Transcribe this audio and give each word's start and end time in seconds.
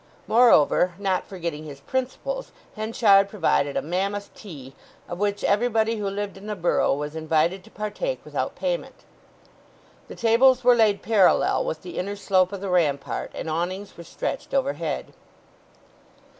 Moreover, 0.25 0.95
not 0.97 1.27
forgetting 1.27 1.65
his 1.65 1.79
principles, 1.81 2.51
Henchard 2.75 3.29
provided 3.29 3.77
a 3.77 3.83
mammoth 3.83 4.33
tea, 4.33 4.73
of 5.07 5.19
which 5.19 5.43
everybody 5.43 5.97
who 5.97 6.07
lived 6.09 6.37
in 6.37 6.47
the 6.47 6.55
borough 6.55 6.95
was 6.95 7.15
invited 7.15 7.63
to 7.63 7.69
partake 7.69 8.19
without 8.25 8.55
payment. 8.55 9.03
The 10.07 10.15
tables 10.15 10.63
were 10.63 10.73
laid 10.73 11.03
parallel 11.03 11.65
with 11.65 11.83
the 11.83 11.99
inner 11.99 12.15
slope 12.15 12.51
of 12.51 12.61
the 12.61 12.69
rampart, 12.71 13.29
and 13.35 13.47
awnings 13.47 13.95
were 13.95 14.03
stretched 14.03 14.55
overhead. 14.55 15.13